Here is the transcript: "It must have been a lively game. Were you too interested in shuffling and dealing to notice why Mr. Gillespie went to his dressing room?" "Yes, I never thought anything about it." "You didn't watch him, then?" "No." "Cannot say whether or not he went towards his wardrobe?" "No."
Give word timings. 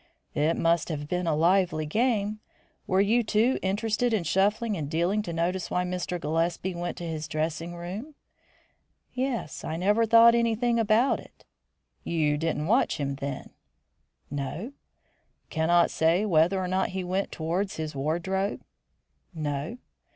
"It 0.33 0.55
must 0.57 0.89
have 0.89 1.07
been 1.07 1.27
a 1.27 1.35
lively 1.35 1.85
game. 1.85 2.39
Were 2.87 3.01
you 3.01 3.21
too 3.21 3.59
interested 3.61 4.15
in 4.15 4.23
shuffling 4.23 4.75
and 4.75 4.89
dealing 4.89 5.21
to 5.21 5.31
notice 5.31 5.69
why 5.69 5.85
Mr. 5.85 6.19
Gillespie 6.19 6.73
went 6.73 6.97
to 6.97 7.07
his 7.07 7.27
dressing 7.27 7.75
room?" 7.75 8.15
"Yes, 9.13 9.63
I 9.63 9.77
never 9.77 10.07
thought 10.07 10.33
anything 10.33 10.79
about 10.79 11.19
it." 11.19 11.45
"You 12.03 12.35
didn't 12.39 12.65
watch 12.65 12.97
him, 12.97 13.17
then?" 13.17 13.51
"No." 14.31 14.73
"Cannot 15.51 15.91
say 15.91 16.25
whether 16.25 16.57
or 16.59 16.67
not 16.67 16.89
he 16.89 17.03
went 17.03 17.31
towards 17.31 17.75
his 17.75 17.95
wardrobe?" 17.95 18.61
"No." 19.35 19.77